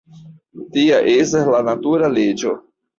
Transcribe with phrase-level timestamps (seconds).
[0.77, 2.61] Tia estas la natura leĝo.